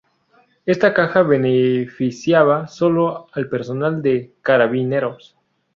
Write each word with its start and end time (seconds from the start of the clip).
Esta 0.65 0.95
caja 0.95 1.21
beneficiaba 1.21 2.65
sólo 2.67 3.27
al 3.33 3.47
personal 3.49 4.01
de 4.01 4.33
carabineros. 4.41 5.37